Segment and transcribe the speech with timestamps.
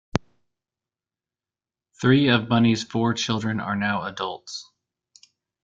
[2.01, 4.67] Three of Bunny's four children are now adults.